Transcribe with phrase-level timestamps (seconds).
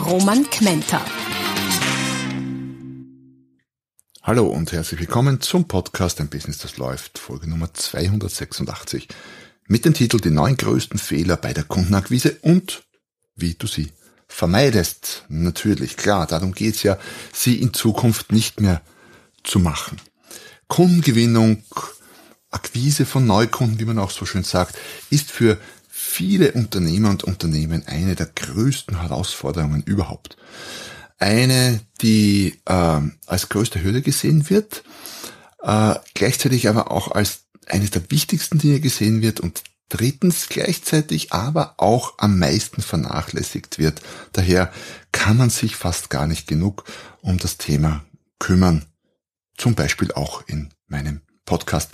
[0.00, 1.04] Roman Kmenter.
[4.22, 9.08] Hallo und herzlich willkommen zum Podcast Ein Business, das läuft, Folge Nummer 286
[9.66, 12.82] mit dem Titel Die neun größten Fehler bei der Kundenakquise und
[13.36, 13.92] wie du sie
[14.26, 15.24] vermeidest.
[15.28, 16.98] Natürlich, klar, darum geht's ja,
[17.32, 18.80] sie in Zukunft nicht mehr
[19.44, 20.00] zu machen.
[20.66, 21.62] Kundengewinnung,
[22.50, 24.76] Akquise von Neukunden, wie man auch so schön sagt,
[25.10, 25.58] ist für
[26.10, 30.36] viele Unternehmer und Unternehmen eine der größten Herausforderungen überhaupt
[31.18, 34.82] eine, die äh, als größte Hürde gesehen wird,
[35.62, 41.74] äh, gleichzeitig aber auch als eines der wichtigsten Dinge gesehen wird und drittens gleichzeitig aber
[41.76, 44.00] auch am meisten vernachlässigt wird.
[44.32, 44.72] Daher
[45.12, 46.84] kann man sich fast gar nicht genug
[47.20, 48.04] um das Thema
[48.38, 48.86] kümmern.
[49.56, 51.20] Zum Beispiel auch in meinem
[51.50, 51.90] Podcast.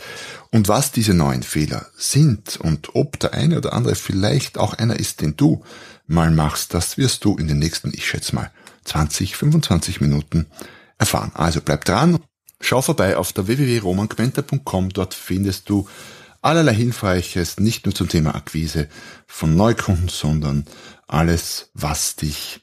[0.52, 5.00] Und was diese neuen Fehler sind und ob der eine oder andere vielleicht auch einer
[5.00, 5.64] ist, den du
[6.06, 8.52] mal machst, das wirst du in den nächsten, ich schätze mal,
[8.84, 10.46] 20, 25 Minuten
[10.98, 11.32] erfahren.
[11.34, 12.18] Also bleib dran,
[12.60, 15.88] schau vorbei auf der www.romangmenta.com, dort findest du
[16.42, 18.88] allerlei Hilfreiches, nicht nur zum Thema Akquise
[19.26, 20.66] von Neukunden, sondern
[21.08, 22.60] alles, was dich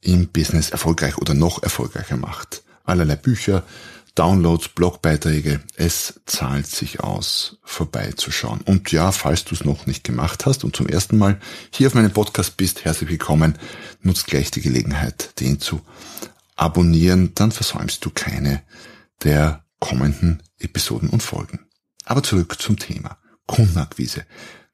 [0.00, 2.62] im Business erfolgreich oder noch erfolgreicher macht.
[2.84, 3.64] Allerlei Bücher,
[4.18, 5.60] Downloads, Blogbeiträge.
[5.76, 8.62] Es zahlt sich aus, vorbeizuschauen.
[8.62, 11.38] Und ja, falls du es noch nicht gemacht hast und zum ersten Mal
[11.70, 13.56] hier auf meinem Podcast bist, herzlich willkommen.
[14.02, 15.82] Nutzt gleich die Gelegenheit, den zu
[16.56, 17.30] abonnieren.
[17.36, 18.64] Dann versäumst du keine
[19.22, 21.60] der kommenden Episoden und Folgen.
[22.04, 23.18] Aber zurück zum Thema.
[23.46, 24.24] Kundenakquise.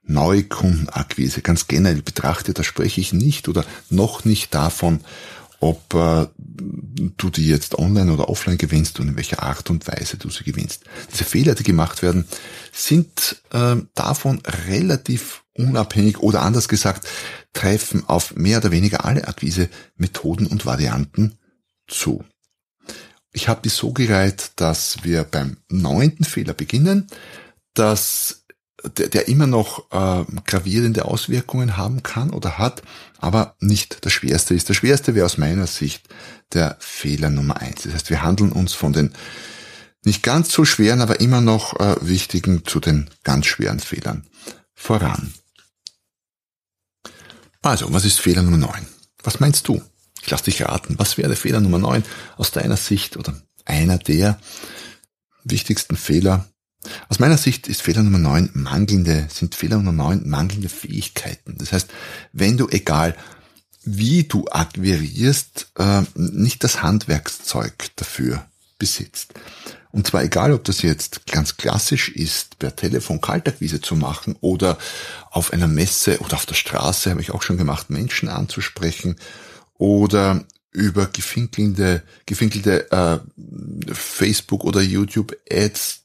[0.05, 1.43] Neukundenakquise.
[1.43, 5.01] Ganz generell betrachtet, da spreche ich nicht oder noch nicht davon,
[5.65, 6.27] ob äh,
[7.17, 10.45] du die jetzt online oder offline gewinnst und in welcher Art und Weise du sie
[10.45, 10.85] gewinnst.
[11.11, 12.27] Diese Fehler, die gemacht werden,
[12.71, 17.09] sind äh, davon relativ unabhängig oder anders gesagt,
[17.55, 21.39] treffen auf mehr oder weniger alle Akquise-Methoden und Varianten
[21.89, 22.23] zu.
[23.33, 27.07] Ich habe die so gereiht, dass wir beim neunten Fehler beginnen,
[27.73, 28.44] dass
[28.97, 32.83] der, der immer noch äh, gravierende Auswirkungen haben kann oder hat,
[33.19, 34.69] aber nicht das Schwerste ist.
[34.69, 36.09] Das Schwerste wäre aus meiner Sicht
[36.53, 37.83] der Fehler Nummer eins.
[37.83, 39.13] Das heißt, wir handeln uns von den
[40.05, 44.27] nicht ganz so schweren, aber immer noch äh, wichtigen zu den ganz schweren Fehlern
[44.75, 45.33] voran.
[47.63, 48.87] Also, was ist Fehler Nummer neun?
[49.23, 49.83] Was meinst du?
[50.23, 50.99] Ich lasse dich raten.
[50.99, 52.05] Was wäre Fehler Nummer neun
[52.37, 53.35] aus deiner Sicht oder
[53.65, 54.39] einer der
[55.45, 56.47] wichtigsten Fehler
[57.09, 61.57] aus meiner Sicht ist Fehler Nummer 9 mangelnde, sind Fehler Nummer 9 mangelnde Fähigkeiten.
[61.59, 61.89] Das heißt,
[62.33, 63.17] wenn du egal
[63.85, 68.47] wie du akquirierst, äh, nicht das Handwerkszeug dafür
[68.79, 69.35] besitzt.
[69.93, 74.77] Und zwar egal, ob das jetzt ganz klassisch ist, per Telefon Kaltakquise zu machen oder
[75.31, 79.17] auf einer Messe oder auf der Straße, habe ich auch schon gemacht, Menschen anzusprechen
[79.75, 83.21] oder über gefinkelte, gefinkelte äh,
[83.93, 86.04] Facebook- oder YouTube-Ads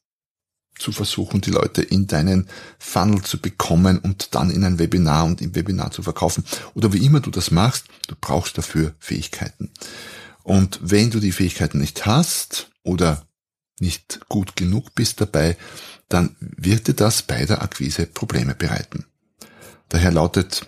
[0.80, 2.48] zu versuchen, die Leute in deinen
[2.80, 6.44] Funnel zu bekommen und dann in ein Webinar und im Webinar zu verkaufen.
[6.74, 9.72] Oder wie immer du das machst, du brauchst dafür Fähigkeiten.
[10.44, 13.26] Und wenn du die Fähigkeiten nicht hast oder
[13.80, 15.58] nicht gut genug bist dabei,
[16.08, 19.06] dann wird dir das bei der Akquise Probleme bereiten.
[19.90, 20.68] Daher lautet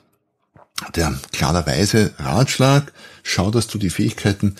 [0.95, 2.91] der klarerweise Ratschlag,
[3.23, 4.55] schau, dass du die Fähigkeiten,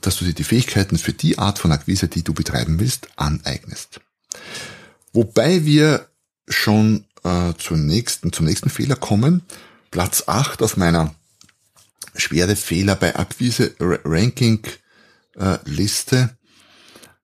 [0.00, 4.00] dass du dir die Fähigkeiten für die Art von Akquise, die du betreiben willst, aneignest.
[5.12, 6.08] Wobei wir
[6.48, 9.42] schon äh, zum, nächsten, zum nächsten Fehler kommen.
[9.90, 11.14] Platz 8 auf meiner
[12.14, 14.60] schwere Fehler bei Akquise Ranking
[15.36, 16.36] äh, Liste.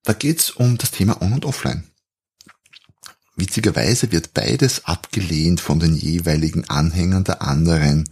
[0.02, 1.84] Da geht's um das Thema On- und Offline.
[3.36, 8.04] Witzigerweise wird beides abgelehnt von den jeweiligen Anhängern der anderen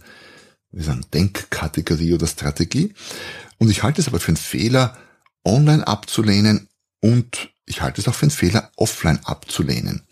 [0.73, 2.93] wie sagen, Denkkategorie oder Strategie.
[3.57, 4.97] Und ich halte es aber für einen Fehler,
[5.45, 6.67] online abzulehnen
[6.99, 10.03] und ich halte es auch für einen Fehler, offline abzulehnen.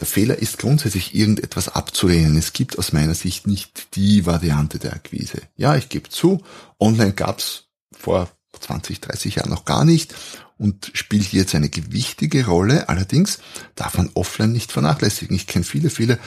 [0.00, 2.36] Der Fehler ist grundsätzlich irgendetwas abzulehnen.
[2.38, 5.42] Es gibt aus meiner Sicht nicht die Variante der Akquise.
[5.56, 6.42] Ja, ich gebe zu,
[6.78, 10.14] online gab es vor 20, 30 Jahren noch gar nicht
[10.56, 12.88] und spielt jetzt eine gewichtige Rolle.
[12.88, 13.38] Allerdings
[13.74, 15.36] darf man offline nicht vernachlässigen.
[15.36, 16.18] Ich kenne viele, viele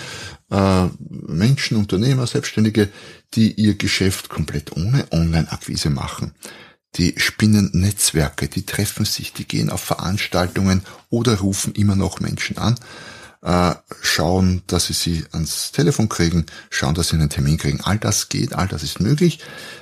[0.50, 2.90] äh, Menschen, Unternehmer, Selbstständige,
[3.34, 6.34] die ihr Geschäft komplett ohne Online-Akquise machen.
[6.96, 12.58] Die spinnen Netzwerke, die treffen sich, die gehen auf Veranstaltungen oder rufen immer noch Menschen
[12.58, 12.76] an
[13.44, 17.82] äh, schauen, dass sie sie ans Telefon kriegen, schauen, dass sie einen Termin kriegen.
[17.82, 19.40] All das geht, all das ist möglich.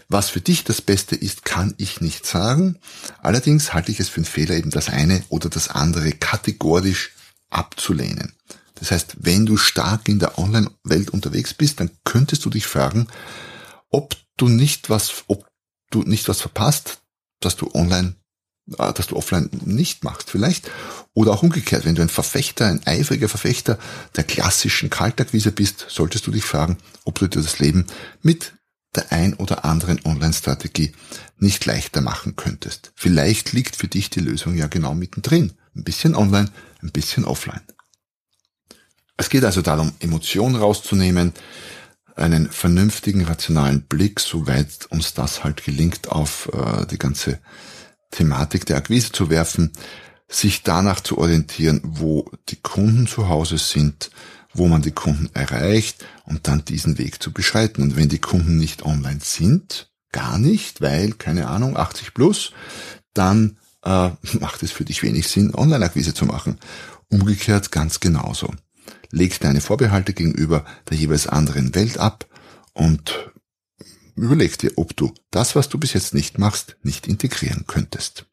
[0.10, 2.80] Was für dich das Beste ist, kann ich nicht sagen.
[3.22, 7.12] Allerdings halte ich es für einen Fehler, eben das eine oder das andere kategorisch
[7.50, 8.34] abzulehnen.
[8.76, 13.08] Das heißt, wenn du stark in der Online-Welt unterwegs bist, dann könntest du dich fragen,
[13.92, 15.46] ob du nicht was, ob
[15.92, 17.01] du nicht was verpasst,
[17.42, 18.16] dass du online
[18.78, 20.70] äh, dass du offline nicht machst vielleicht.
[21.14, 23.78] Oder auch umgekehrt, wenn du ein Verfechter, ein eifriger Verfechter
[24.16, 27.86] der klassischen Kaltakquise bist, solltest du dich fragen, ob du dir das Leben
[28.22, 28.54] mit
[28.96, 30.94] der ein oder anderen Online-Strategie
[31.38, 32.92] nicht leichter machen könntest.
[32.96, 35.54] Vielleicht liegt für dich die Lösung ja genau mittendrin.
[35.76, 36.52] Ein bisschen online,
[36.82, 37.62] ein bisschen offline.
[39.18, 41.34] Es geht also darum, Emotionen rauszunehmen,
[42.22, 47.40] einen vernünftigen, rationalen Blick, soweit uns das halt gelingt, auf äh, die ganze
[48.12, 49.72] Thematik der Akquise zu werfen,
[50.28, 54.12] sich danach zu orientieren, wo die Kunden zu Hause sind,
[54.54, 57.82] wo man die Kunden erreicht und dann diesen Weg zu beschreiten.
[57.82, 62.52] Und wenn die Kunden nicht online sind, gar nicht, weil, keine Ahnung, 80 plus,
[63.14, 64.10] dann äh,
[64.40, 66.58] macht es für dich wenig Sinn, Online-Akquise zu machen.
[67.10, 68.54] Umgekehrt ganz genauso.
[69.12, 72.28] Leg deine Vorbehalte gegenüber der jeweils anderen Welt ab
[72.74, 73.32] und
[74.16, 78.26] Überleg dir, ob du das, was du bis jetzt nicht machst, nicht integrieren könntest.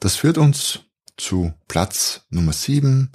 [0.00, 0.80] Das führt uns
[1.16, 3.10] zu Platz Nummer 7.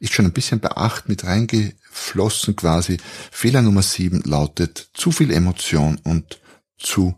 [0.00, 2.98] Ist schon ein bisschen bei 8 mit reingeflossen quasi.
[3.30, 6.40] Fehler Nummer 7 lautet zu viel Emotion und
[6.76, 7.14] zu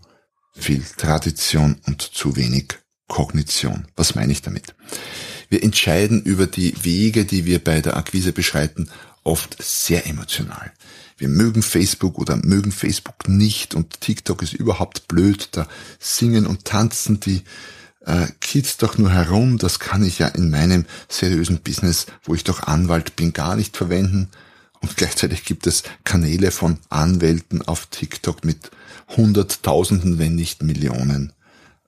[0.54, 2.74] viel Tradition und zu wenig
[3.08, 3.88] Kognition.
[3.96, 4.74] Was meine ich damit?
[5.48, 8.88] Wir entscheiden über die Wege, die wir bei der Akquise beschreiten,
[9.24, 10.72] oft sehr emotional
[11.18, 15.66] wir mögen Facebook oder mögen Facebook nicht und TikTok ist überhaupt blöd, da
[15.98, 17.42] singen und tanzen die
[18.06, 22.44] äh, Kids doch nur herum, das kann ich ja in meinem seriösen Business, wo ich
[22.44, 24.28] doch Anwalt bin, gar nicht verwenden.
[24.80, 28.70] Und gleichzeitig gibt es Kanäle von Anwälten auf TikTok mit
[29.16, 31.32] Hunderttausenden, wenn nicht Millionen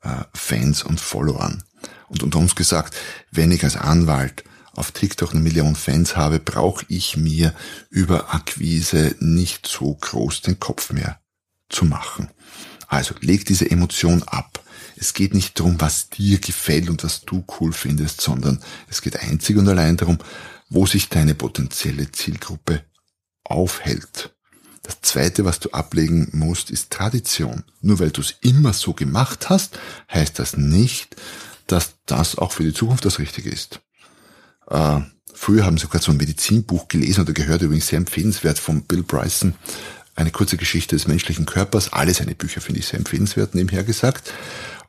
[0.02, 1.62] äh, Fans und Followern.
[2.10, 2.96] Und unter uns gesagt,
[3.30, 4.42] wenn ich als Anwalt
[4.74, 7.54] auf TikTok eine Million Fans habe, brauche ich mir
[7.88, 11.20] über Akquise nicht so groß den Kopf mehr
[11.68, 12.28] zu machen.
[12.88, 14.60] Also leg diese Emotion ab.
[14.96, 19.20] Es geht nicht darum, was dir gefällt und was du cool findest, sondern es geht
[19.20, 20.18] einzig und allein darum,
[20.68, 22.84] wo sich deine potenzielle Zielgruppe
[23.44, 24.34] aufhält.
[24.82, 27.62] Das zweite, was du ablegen musst, ist Tradition.
[27.80, 29.78] Nur weil du es immer so gemacht hast,
[30.12, 31.14] heißt das nicht,
[31.70, 33.80] dass das auch für die Zukunft das Richtige ist.
[34.68, 35.00] Äh,
[35.32, 39.02] früher haben sie sogar so ein Medizinbuch gelesen oder gehört, übrigens sehr empfehlenswert von Bill
[39.02, 39.54] Bryson.
[40.14, 41.92] Eine kurze Geschichte des menschlichen Körpers.
[41.92, 44.32] Alle seine Bücher finde ich sehr empfehlenswert, nebenher gesagt.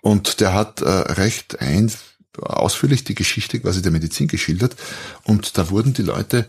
[0.02, 1.92] Und der hat äh, recht ein,
[2.40, 4.76] ausführlich die Geschichte quasi der Medizin geschildert.
[5.24, 6.48] Und da wurden die Leute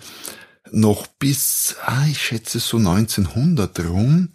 [0.71, 4.31] noch bis, ah, ich schätze so 1900 rum,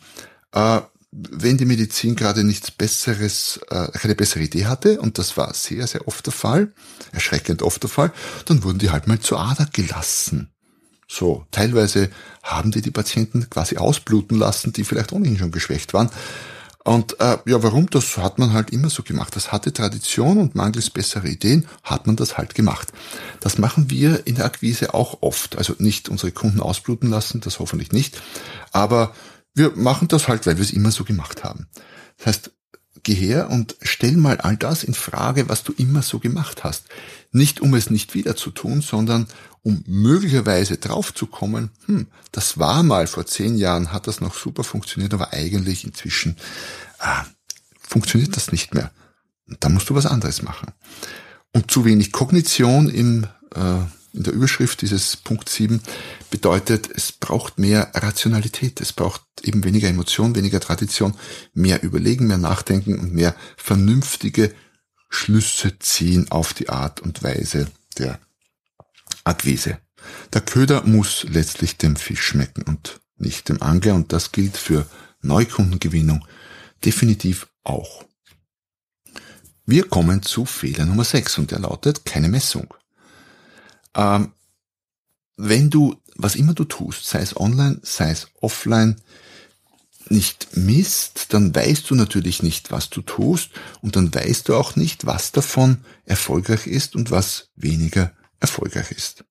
[0.52, 5.54] äh, wenn die Medizin gerade nichts Besseres, äh, keine bessere Idee hatte, und das war
[5.54, 6.74] sehr, sehr oft der Fall,
[7.12, 8.12] erschreckend oft der Fall,
[8.45, 10.51] dann wurden die halt mal zur Ader gelassen.
[11.07, 12.09] So, teilweise
[12.44, 16.09] haben die die Patienten quasi ausbluten lassen, die vielleicht ohnehin schon geschwächt waren.
[16.83, 17.89] Und äh, ja, warum?
[17.89, 19.36] Das hat man halt immer so gemacht.
[19.36, 22.94] Das hatte Tradition und mangels bessere Ideen hat man das halt gemacht.
[23.42, 25.57] Das machen wir in der Akquise auch oft.
[25.57, 28.21] Also nicht unsere Kunden ausbluten lassen, das hoffentlich nicht.
[28.71, 29.14] Aber
[29.57, 31.68] wir machen das halt, weil wir es immer so gemacht haben.
[32.18, 32.52] Das heißt,
[33.04, 36.85] geh her und stell mal all das in Frage, was du immer so gemacht hast.
[37.31, 39.28] Nicht um es nicht wieder zu tun, sondern
[39.64, 45.14] um möglicherweise draufzukommen, hm, das war mal vor zehn Jahren, hat das noch super funktioniert,
[45.14, 46.37] aber eigentlich inzwischen
[46.99, 47.26] ah,
[47.81, 48.92] funktioniert das nicht mehr.
[49.59, 50.71] Da musst du was anderes machen.
[51.54, 53.80] Und zu wenig Kognition im äh,
[54.18, 55.81] in der Überschrift dieses Punkt 7
[56.30, 61.14] bedeutet, es braucht mehr Rationalität, es braucht eben weniger Emotion, weniger Tradition,
[61.54, 64.54] mehr Überlegen, mehr Nachdenken und mehr vernünftige
[65.09, 68.19] Schlüsse ziehen auf die Art und Weise der
[69.24, 69.80] Akquise.
[70.33, 74.86] Der Köder muss letztlich dem Fisch schmecken und nicht dem Angler und das gilt für
[75.21, 76.26] Neukundengewinnung
[76.86, 78.06] definitiv auch.
[79.66, 82.74] Wir kommen zu Fehler Nummer 6 und der lautet keine Messung.
[83.97, 84.31] Ähm,
[85.35, 88.95] wenn du, was immer du tust, sei es online, sei es offline,
[90.09, 93.49] nicht misst, dann weißt du natürlich nicht, was du tust
[93.81, 99.25] und dann weißt du auch nicht, was davon erfolgreich ist und was weniger erfolgreich ist.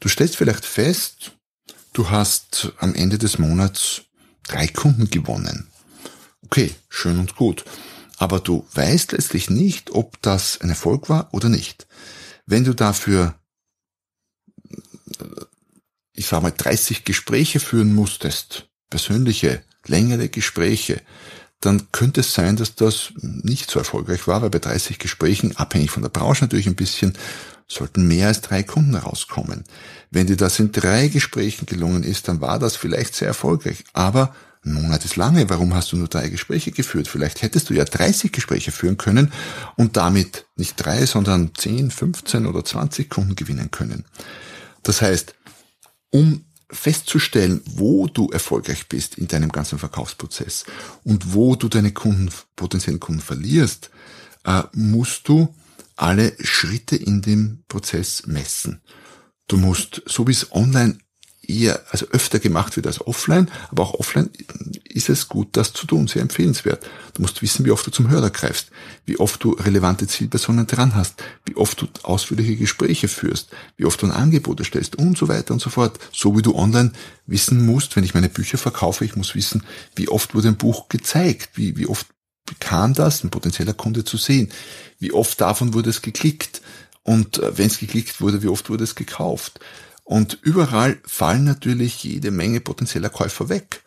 [0.00, 1.32] Du stellst vielleicht fest,
[1.94, 4.02] du hast am Ende des Monats
[4.42, 5.68] drei Kunden gewonnen.
[6.44, 7.64] Okay, schön und gut.
[8.18, 11.86] Aber du weißt letztlich nicht, ob das ein Erfolg war oder nicht.
[12.46, 13.34] Wenn du dafür,
[16.14, 21.02] ich sag mal, 30 Gespräche führen musstest, persönliche, längere Gespräche,
[21.60, 25.90] dann könnte es sein, dass das nicht so erfolgreich war, weil bei 30 Gesprächen, abhängig
[25.90, 27.14] von der Branche natürlich ein bisschen,
[27.66, 29.64] sollten mehr als drei Kunden rauskommen.
[30.10, 33.84] Wenn dir das in drei Gesprächen gelungen ist, dann war das vielleicht sehr erfolgreich.
[33.94, 37.08] Aber ein Monat ist lange, warum hast du nur drei Gespräche geführt?
[37.08, 39.32] Vielleicht hättest du ja 30 Gespräche führen können
[39.76, 44.04] und damit nicht drei, sondern 10, 15 oder 20 Kunden gewinnen können.
[44.82, 45.34] Das heißt,
[46.14, 50.64] um festzustellen, wo du erfolgreich bist in deinem ganzen Verkaufsprozess
[51.02, 53.90] und wo du deine Kunden, potenziellen Kunden verlierst,
[54.44, 55.52] äh, musst du
[55.96, 58.80] alle Schritte in dem Prozess messen.
[59.48, 60.98] Du musst, so wie es online
[61.48, 64.30] eher, also öfter gemacht wird als offline, aber auch offline
[64.84, 66.84] ist es gut, das zu tun, sehr empfehlenswert.
[67.14, 68.70] Du musst wissen, wie oft du zum Hörer greifst,
[69.06, 74.00] wie oft du relevante Zielpersonen dran hast, wie oft du ausführliche Gespräche führst, wie oft
[74.02, 75.98] du ein Angebote stellst und so weiter und so fort.
[76.12, 76.92] So wie du online
[77.26, 79.62] wissen musst, wenn ich meine Bücher verkaufe, ich muss wissen,
[79.96, 82.06] wie oft wurde ein Buch gezeigt, wie, wie oft
[82.46, 84.50] bekam das ein potenzieller Kunde zu sehen,
[84.98, 86.60] wie oft davon wurde es geklickt
[87.02, 89.60] und äh, wenn es geklickt wurde, wie oft wurde es gekauft.
[90.04, 93.82] Und überall fallen natürlich jede Menge potenzieller Käufer weg.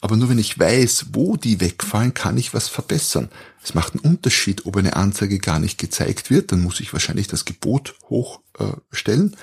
[0.00, 3.28] Aber nur wenn ich weiß, wo die wegfallen, kann ich was verbessern.
[3.62, 7.28] Es macht einen Unterschied, ob eine Anzeige gar nicht gezeigt wird, dann muss ich wahrscheinlich
[7.28, 9.32] das Gebot hochstellen.
[9.32, 9.36] Äh,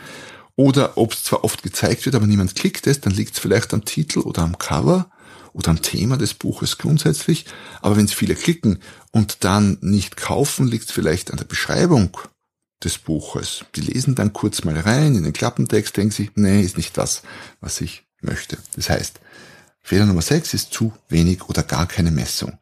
[0.58, 3.74] oder ob es zwar oft gezeigt wird, aber niemand klickt es, dann liegt es vielleicht
[3.74, 5.10] am Titel oder am Cover
[5.54, 7.46] oder am Thema des Buches grundsätzlich.
[7.82, 8.80] Aber wenn es viele klicken
[9.12, 12.18] und dann nicht kaufen, liegt es vielleicht an der Beschreibung
[12.84, 13.66] des Buches.
[13.76, 17.24] Die lesen dann kurz mal rein in den Klappentext, denken sich, nee, ist nicht das,
[17.60, 18.58] was ich möchte.
[18.76, 19.20] Das heißt,
[19.82, 22.58] Fehler Nummer 6 ist zu wenig oder gar keine Messung.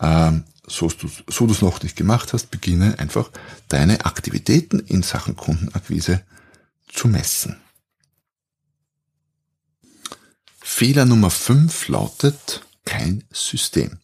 [0.00, 3.30] Ähm, so du so es noch nicht gemacht hast, beginne einfach
[3.68, 6.22] deine Aktivitäten in Sachen Kundenakquise
[6.92, 7.56] zu messen.
[10.60, 13.98] Fehler Nummer 5 lautet kein System.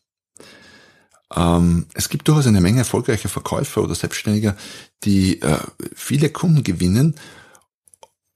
[1.35, 4.57] Ähm, es gibt durchaus eine Menge erfolgreicher Verkäufer oder Selbstständiger,
[5.05, 5.59] die äh,
[5.95, 7.17] viele Kunden gewinnen,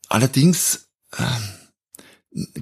[0.08, 1.24] allerdings äh,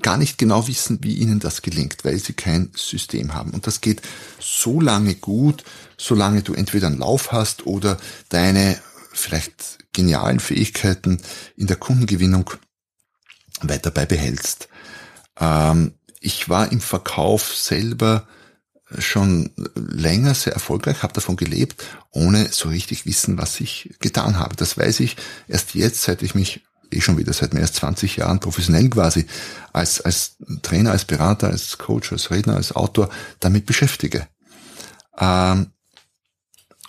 [0.00, 3.50] gar nicht genau wissen, wie ihnen das gelingt, weil sie kein System haben.
[3.50, 4.02] Und das geht
[4.38, 5.64] so lange gut,
[5.96, 8.78] solange du entweder einen Lauf hast oder deine
[9.12, 11.20] vielleicht genialen Fähigkeiten
[11.56, 12.50] in der Kundengewinnung
[13.62, 14.68] weiter beibehältst.
[15.38, 18.26] Ähm, ich war im Verkauf selber
[18.98, 24.56] schon länger sehr erfolgreich, habe davon gelebt, ohne so richtig wissen, was ich getan habe.
[24.56, 25.16] Das weiß ich
[25.48, 29.26] erst jetzt, seit ich mich eh schon wieder seit mehr als 20 Jahren professionell quasi
[29.72, 34.28] als, als Trainer, als Berater, als Coach, als Redner, als Autor damit beschäftige.
[35.18, 35.72] Ähm,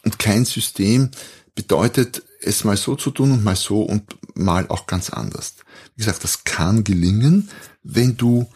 [0.04, 1.10] und kein System
[1.56, 5.56] bedeutet, es mal so zu tun und mal so und mal auch ganz anders.
[5.96, 7.50] Wie gesagt, das kann gelingen,
[7.84, 8.48] wenn du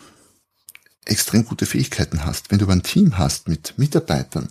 [1.06, 4.50] extrem gute Fähigkeiten hast, wenn du ein Team hast mit Mitarbeitern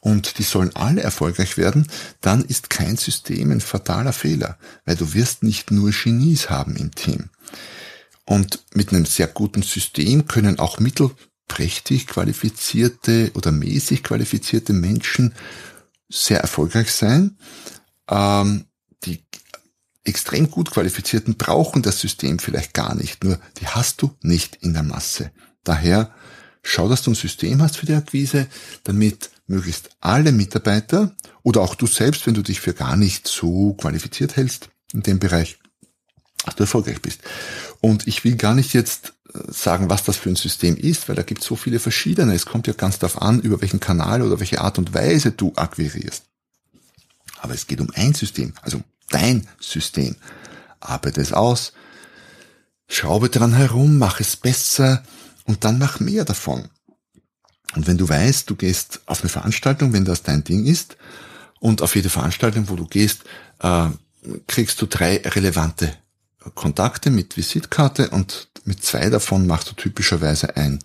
[0.00, 1.86] und die sollen alle erfolgreich werden,
[2.20, 6.94] dann ist kein System ein fataler Fehler, weil du wirst nicht nur Genies haben im
[6.94, 7.30] Team.
[8.24, 15.34] Und mit einem sehr guten System können auch mittelprächtig qualifizierte oder mäßig qualifizierte Menschen
[16.08, 17.38] sehr erfolgreich sein.
[18.08, 18.66] Ähm,
[19.04, 19.24] die
[20.04, 24.72] extrem gut qualifizierten brauchen das System vielleicht gar nicht, nur die hast du nicht in
[24.72, 25.30] der Masse.
[25.64, 26.12] Daher
[26.62, 28.46] schau, dass du ein System hast für die Akquise,
[28.84, 33.74] damit möglichst alle Mitarbeiter oder auch du selbst, wenn du dich für gar nicht so
[33.74, 35.58] qualifiziert hältst in dem Bereich,
[36.44, 37.20] dass du erfolgreich bist.
[37.80, 41.16] Und ich will gar nicht jetzt äh, sagen, was das für ein System ist, weil
[41.16, 42.34] da gibt es so viele verschiedene.
[42.34, 45.52] Es kommt ja ganz darauf an, über welchen Kanal oder welche Art und Weise du
[45.56, 46.24] akquirierst.
[47.40, 50.16] Aber es geht um ein System, also dein System.
[50.78, 51.72] Arbeite es aus,
[52.88, 55.02] schraube dran herum, mach es besser,
[55.50, 56.68] und dann mach mehr davon.
[57.74, 60.96] Und wenn du weißt, du gehst auf eine Veranstaltung, wenn das dein Ding ist,
[61.58, 63.24] und auf jede Veranstaltung, wo du gehst,
[63.58, 63.88] äh,
[64.46, 65.92] kriegst du drei relevante
[66.54, 70.78] Kontakte mit Visitkarte und mit zwei davon machst du typischerweise ein,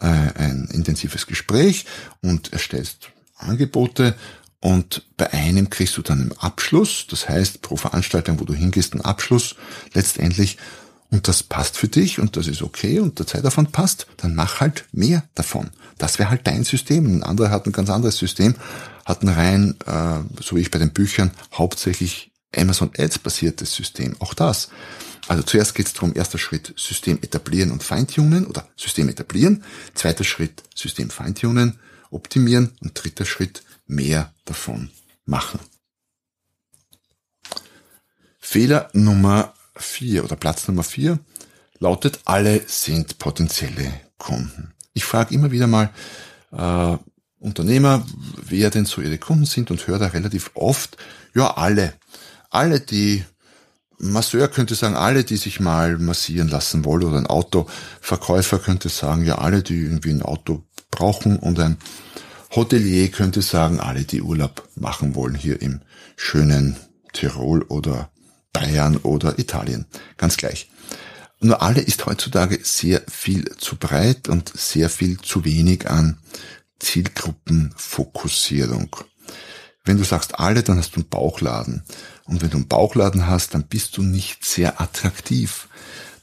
[0.00, 1.86] äh, ein intensives Gespräch
[2.20, 4.14] und erstellst Angebote.
[4.60, 8.92] Und bei einem kriegst du dann einen Abschluss, das heißt pro Veranstaltung, wo du hingehst,
[8.92, 9.56] einen Abschluss.
[9.94, 10.58] Letztendlich
[11.10, 14.60] und das passt für dich und das ist okay und der Zeitaufwand passt, dann mach
[14.60, 15.70] halt mehr davon.
[15.96, 17.06] Das wäre halt dein System.
[17.06, 18.54] Ein anderer hat ein ganz anderes System,
[19.06, 24.16] hat ein rein, äh, so wie ich bei den Büchern, hauptsächlich Amazon Ads basiertes System.
[24.18, 24.68] Auch das.
[25.28, 29.62] Also zuerst geht es darum, erster Schritt System etablieren und feintunen oder System etablieren,
[29.94, 31.78] zweiter Schritt System feintunen,
[32.10, 34.90] optimieren und dritter Schritt mehr davon
[35.26, 35.60] machen.
[38.38, 41.18] Fehler Nummer vier oder Platz Nummer vier
[41.78, 44.72] lautet, alle sind potenzielle Kunden.
[44.92, 45.90] Ich frage immer wieder mal
[46.52, 46.96] äh,
[47.38, 48.04] Unternehmer,
[48.42, 50.96] wer denn so ihre Kunden sind und höre da relativ oft,
[51.34, 51.94] ja alle.
[52.50, 53.24] Alle, die
[53.98, 59.24] Masseur könnte sagen, alle, die sich mal massieren lassen wollen oder ein Autoverkäufer könnte sagen,
[59.24, 61.76] ja alle, die irgendwie ein Auto brauchen und ein
[62.54, 65.80] Hotelier könnte sagen, alle, die Urlaub machen wollen hier im
[66.16, 66.76] schönen
[67.12, 68.10] Tirol oder
[68.52, 69.86] Bayern oder Italien.
[70.16, 70.68] Ganz gleich.
[71.40, 76.18] Nur alle ist heutzutage sehr viel zu breit und sehr viel zu wenig an
[76.80, 78.96] Zielgruppenfokussierung.
[79.84, 81.82] Wenn du sagst alle, dann hast du einen Bauchladen.
[82.24, 85.68] Und wenn du einen Bauchladen hast, dann bist du nicht sehr attraktiv.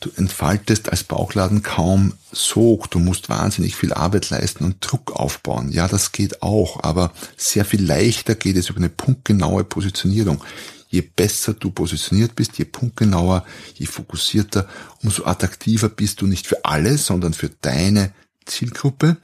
[0.02, 2.92] Du entfaltest als Bauchladen kaum Sog.
[2.92, 5.72] Du musst wahnsinnig viel Arbeit leisten und Druck aufbauen.
[5.72, 10.44] Ja, das geht auch, aber sehr viel leichter geht es über eine punktgenaue Positionierung
[10.88, 14.68] je besser du positioniert bist, je punktgenauer, je fokussierter,
[15.04, 18.14] umso attraktiver bist du nicht für alle, sondern für deine
[18.46, 19.18] Zielgruppe.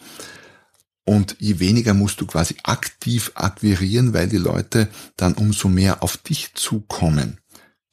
[1.04, 4.88] Und je weniger musst du quasi aktiv akquirieren, weil die Leute
[5.18, 7.40] dann umso mehr auf dich zukommen.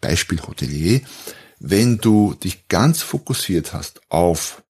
[0.00, 1.00] Beispiel Hotelier.
[1.58, 4.62] Wenn du dich ganz fokussiert hast auf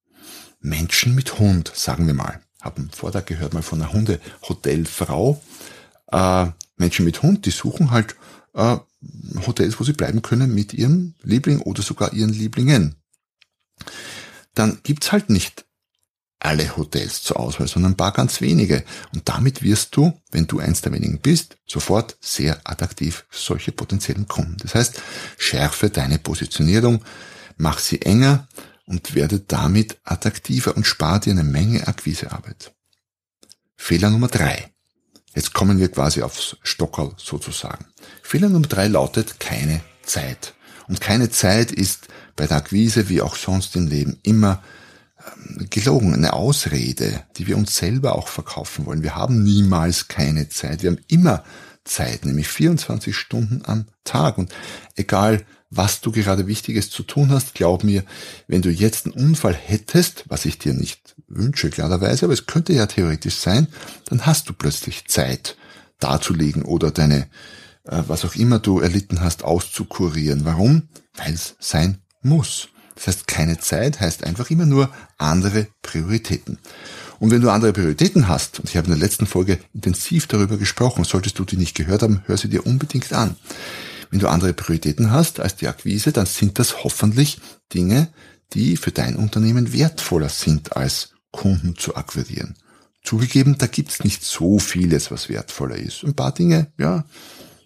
[0.60, 5.42] Menschen mit Hund, sagen wir mal, haben Vortrag gehört mal von einer Hundehotelfrau,
[6.10, 8.16] äh, Menschen mit Hund, die suchen halt
[8.54, 8.76] äh,
[9.46, 12.96] Hotels, wo sie bleiben können mit ihrem Liebling oder sogar ihren Lieblingen.
[14.54, 15.66] Dann gibt's halt nicht
[16.40, 18.84] alle Hotels zur Auswahl, sondern ein paar ganz wenige.
[19.12, 23.72] Und damit wirst du, wenn du eins der wenigen bist, sofort sehr attraktiv für solche
[23.72, 24.56] potenziellen Kunden.
[24.58, 25.02] Das heißt,
[25.36, 27.04] schärfe deine Positionierung,
[27.56, 28.48] mach sie enger
[28.86, 32.72] und werde damit attraktiver und spar dir eine Menge Akquisearbeit.
[33.76, 34.72] Fehler Nummer drei.
[35.38, 37.86] Jetzt kommen wir quasi aufs Stockerl sozusagen.
[38.22, 40.54] Fehler Nummer drei lautet keine Zeit.
[40.88, 44.60] Und keine Zeit ist bei der Akquise wie auch sonst im Leben immer
[45.24, 49.04] ähm, gelogen, eine Ausrede, die wir uns selber auch verkaufen wollen.
[49.04, 50.82] Wir haben niemals keine Zeit.
[50.82, 51.44] Wir haben immer
[51.84, 54.38] Zeit, nämlich 24 Stunden am Tag.
[54.38, 54.52] Und
[54.96, 57.54] egal, was du gerade Wichtiges zu tun hast.
[57.54, 58.02] Glaub mir,
[58.48, 62.72] wenn du jetzt einen Unfall hättest, was ich dir nicht wünsche, klarerweise, aber es könnte
[62.72, 63.68] ja theoretisch sein,
[64.06, 65.56] dann hast du plötzlich Zeit
[65.98, 67.28] darzulegen oder deine,
[67.84, 70.44] äh, was auch immer du erlitten hast, auszukurieren.
[70.44, 70.88] Warum?
[71.16, 72.68] Weil es sein muss.
[72.94, 76.58] Das heißt, keine Zeit heißt einfach immer nur andere Prioritäten.
[77.20, 80.56] Und wenn du andere Prioritäten hast, und ich habe in der letzten Folge intensiv darüber
[80.56, 83.36] gesprochen, solltest du die nicht gehört haben, hör sie dir unbedingt an.
[84.10, 87.40] Wenn du andere Prioritäten hast als die Akquise, dann sind das hoffentlich
[87.74, 88.08] Dinge,
[88.54, 92.56] die für dein Unternehmen wertvoller sind, als Kunden zu akquirieren.
[93.02, 96.04] Zugegeben, da gibt's nicht so vieles, was wertvoller ist.
[96.04, 97.04] Ein paar Dinge, ja,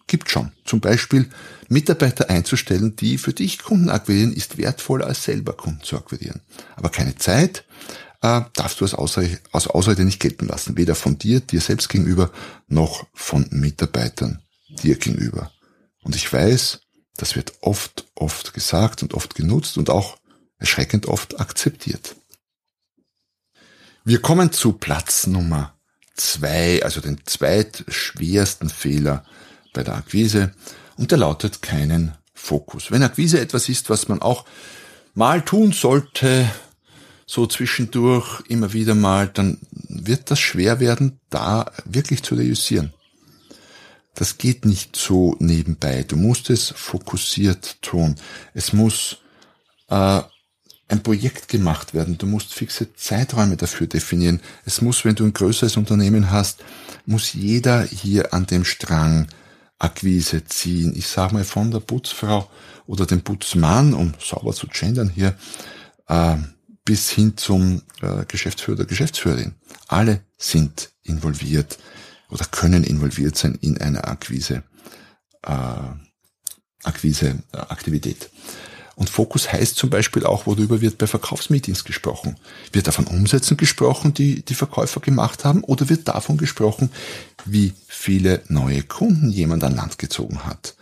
[0.07, 0.53] gibt schon.
[0.64, 1.29] Zum Beispiel
[1.68, 6.42] Mitarbeiter einzustellen, die für dich Kunden akquirieren, ist wertvoller als selber Kunden zu akquirieren.
[6.77, 7.64] Aber keine Zeit
[8.20, 10.77] äh, darfst du als Ausrede, als Ausrede nicht gelten lassen.
[10.77, 12.31] Weder von dir, dir selbst gegenüber,
[12.68, 14.42] noch von Mitarbeitern
[14.83, 15.51] dir gegenüber.
[16.03, 16.81] Und ich weiß,
[17.16, 20.16] das wird oft, oft gesagt und oft genutzt und auch
[20.59, 22.16] erschreckend oft akzeptiert.
[24.04, 25.74] Wir kommen zu Platz Nummer
[26.16, 29.24] zwei, also den zweitschwersten Fehler
[29.72, 30.52] bei der Akquise
[30.96, 32.90] und der lautet keinen Fokus.
[32.90, 34.44] Wenn Akquise etwas ist, was man auch
[35.14, 36.50] mal tun sollte,
[37.26, 42.92] so zwischendurch immer wieder mal, dann wird das schwer werden, da wirklich zu reüssieren.
[44.16, 46.02] Das geht nicht so nebenbei.
[46.02, 48.16] Du musst es fokussiert tun.
[48.52, 49.18] Es muss
[49.88, 50.22] äh,
[50.92, 52.18] ein Projekt gemacht werden.
[52.18, 54.40] Du musst fixe Zeiträume dafür definieren.
[54.66, 56.62] Es muss, wenn du ein größeres Unternehmen hast,
[57.07, 59.26] muss jeder hier an dem Strang
[59.78, 60.92] Akquise ziehen.
[60.94, 62.48] Ich sage mal von der Putzfrau
[62.87, 65.35] oder dem Putzmann, um sauber zu gendern hier,
[66.09, 66.37] äh,
[66.85, 69.55] bis hin zum äh, Geschäftsführer oder Geschäftsführerin.
[69.88, 71.78] Alle sind involviert
[72.28, 74.62] oder können involviert sein in einer Akquise,
[75.42, 75.88] äh,
[76.85, 78.28] Akquise-Aktivität.
[78.94, 82.37] Und Fokus heißt zum Beispiel auch, worüber wird bei Verkaufsmeetings gesprochen.
[82.72, 86.90] Wird davon Umsätzen gesprochen, die die Verkäufer gemacht haben, oder wird davon gesprochen,
[87.44, 90.74] wie viele neue Kunden jemand an Land gezogen hat?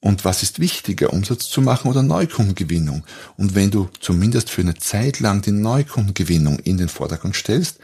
[0.00, 3.04] Und was ist wichtiger, Umsatz zu machen oder Neukundengewinnung?
[3.36, 7.78] Und wenn du zumindest für eine Zeit lang die Neukundengewinnung in den Vordergrund stellst,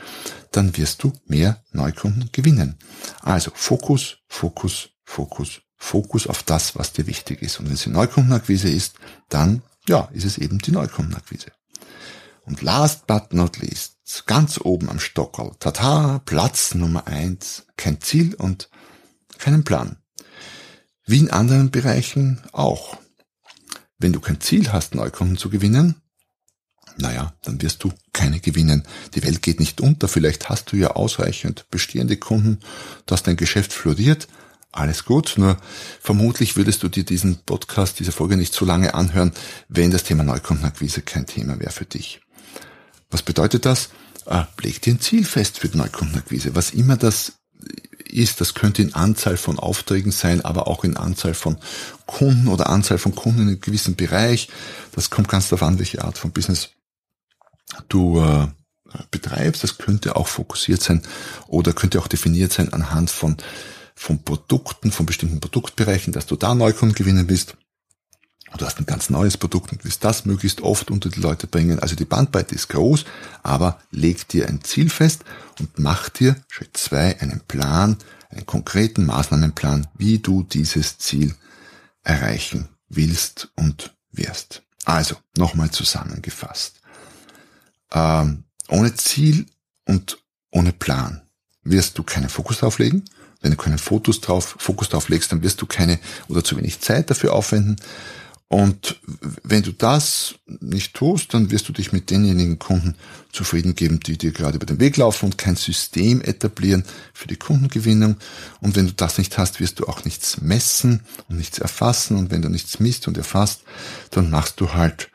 [0.53, 2.77] dann wirst du mehr Neukunden gewinnen.
[3.21, 7.61] Also Fokus, Fokus, Fokus, Fokus auf das, was dir wichtig ist.
[7.61, 8.95] Und wenn es die Neukundenakquise ist,
[9.29, 11.53] dann, ja, ist es eben die Neukundenakquise.
[12.47, 18.35] Und last but not least, ganz oben am Stockerl, tata, Platz Nummer eins, kein Ziel
[18.35, 18.71] und
[19.39, 19.97] keinen Plan.
[21.07, 22.97] Wie in anderen Bereichen auch.
[23.99, 25.97] Wenn du kein Ziel hast, Neukunden zu gewinnen,
[26.97, 28.85] naja, dann wirst du keine gewinnen.
[29.15, 30.09] Die Welt geht nicht unter.
[30.09, 32.61] Vielleicht hast du ja ausreichend bestehende Kunden,
[33.05, 34.29] dass dein Geschäft floriert.
[34.75, 35.57] Alles gut, nur
[36.01, 39.33] vermutlich würdest du dir diesen Podcast, diese Folge nicht so lange anhören,
[39.69, 42.21] wenn das Thema Neukundenakquise kein Thema wäre für dich.
[43.09, 43.91] Was bedeutet das?
[44.27, 46.57] Äh, leg dir ein Ziel fest für die Neukundenakquise.
[46.57, 47.35] Was immer das
[48.05, 51.57] ist, das könnte in Anzahl von Aufträgen sein, aber auch in Anzahl von
[52.07, 54.49] Kunden oder Anzahl von Kunden in einem gewissen Bereich.
[54.91, 56.71] Das kommt ganz darauf an, welche Art von Business
[57.89, 58.49] du äh,
[59.13, 59.63] betreibst.
[59.63, 61.03] Das könnte auch fokussiert sein
[61.47, 63.37] oder könnte auch definiert sein anhand von,
[63.95, 67.57] von Produkten, von bestimmten Produktbereichen, dass du da Neukunden gewinnen willst.
[68.57, 71.81] Du hast ein ganz neues Produkt und willst das möglichst oft unter die Leute bringen.
[71.81, 73.05] Also die Bandbreite ist groß,
[73.43, 75.25] aber leg dir ein Ziel fest
[75.59, 77.97] und mach dir Schritt zwei einen Plan,
[78.31, 81.35] einen konkreten Maßnahmenplan, wie du dieses Ziel
[82.05, 84.63] erreichen willst und wirst.
[84.85, 86.81] Also, nochmal zusammengefasst.
[87.91, 89.47] Ähm, ohne Ziel
[89.87, 90.19] und
[90.51, 91.23] ohne Plan
[91.63, 93.05] wirst du keinen Fokus drauf legen.
[93.45, 96.81] Wenn du keinen Fokus drauf, Fokus drauf legst, dann wirst du keine oder zu wenig
[96.81, 97.77] Zeit dafür aufwenden.
[98.49, 98.99] Und
[99.43, 102.95] wenn du das nicht tust, dann wirst du dich mit denjenigen Kunden
[103.33, 107.37] zufrieden geben, die dir gerade über den Weg laufen und kein System etablieren für die
[107.37, 108.17] Kundengewinnung.
[108.63, 112.17] Und wenn du das nicht hast, wirst du auch nichts messen und nichts erfassen.
[112.17, 113.61] Und wenn du nichts misst und erfasst,
[114.11, 115.11] dann machst du halt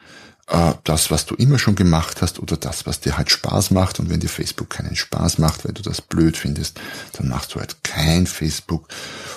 [0.50, 4.00] äh, das, was du immer schon gemacht hast oder das, was dir halt Spaß macht.
[4.00, 6.80] Und wenn dir Facebook keinen Spaß macht, weil du das blöd findest,
[7.14, 8.88] dann machst du halt kein Facebook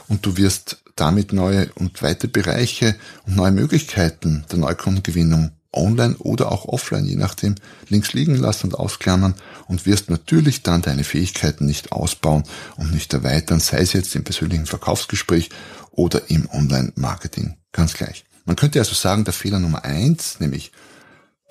[0.08, 2.96] und du wirst damit neue und weite Bereiche
[3.26, 7.54] und neue Möglichkeiten der Neukundengewinnung online oder auch offline, je nachdem,
[7.88, 9.34] links liegen lassen und ausklammern
[9.68, 12.44] und wirst natürlich dann deine Fähigkeiten nicht ausbauen
[12.76, 15.48] und nicht erweitern, sei es jetzt im persönlichen Verkaufsgespräch
[15.90, 17.56] oder im Online-Marketing.
[17.72, 18.24] Ganz gleich.
[18.44, 20.72] Man könnte also sagen, der Fehler Nummer eins, nämlich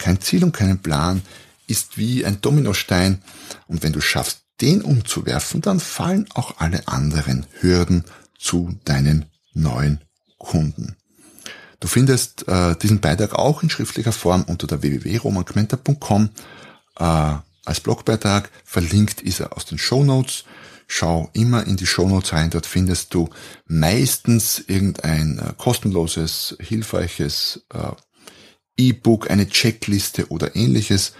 [0.02, 1.22] kein Ziel und keinen Plan
[1.68, 3.22] ist wie ein Dominostein
[3.68, 8.04] und wenn du schaffst, den umzuwerfen, dann fallen auch alle anderen Hürden
[8.38, 10.02] zu deinen neuen
[10.38, 10.98] Kunden.
[11.80, 16.30] Du findest äh, diesen Beitrag auch in schriftlicher Form unter der www.romanquenter.com
[17.00, 18.52] äh, als Blogbeitrag.
[18.64, 20.44] Verlinkt ist er aus den Show Notes.
[20.88, 22.52] Schau immer in die Show Notes rein.
[22.52, 23.30] Dort findest du
[23.66, 27.80] meistens irgendein äh, kostenloses, hilfreiches äh,
[28.82, 31.13] E-Book, eine Checkliste oder ähnliches.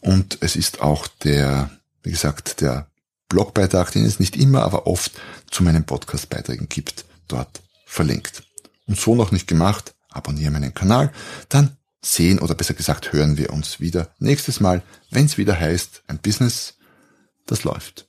[0.00, 1.70] Und es ist auch der,
[2.02, 2.88] wie gesagt, der
[3.28, 5.12] Blogbeitrag, den es nicht immer, aber oft
[5.50, 8.44] zu meinen Podcastbeiträgen gibt, dort verlinkt.
[8.86, 11.12] Und so noch nicht gemacht, abonniere meinen Kanal,
[11.48, 16.02] dann sehen oder besser gesagt hören wir uns wieder nächstes Mal, wenn es wieder heißt,
[16.08, 16.74] ein Business,
[17.46, 18.08] das läuft.